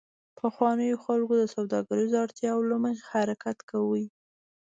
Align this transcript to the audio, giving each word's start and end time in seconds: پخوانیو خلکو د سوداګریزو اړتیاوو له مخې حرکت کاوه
پخوانیو 0.39 1.01
خلکو 1.05 1.33
د 1.37 1.43
سوداګریزو 1.55 2.21
اړتیاوو 2.25 2.67
له 2.71 2.77
مخې 2.83 3.03
حرکت 3.11 3.57
کاوه 3.69 4.03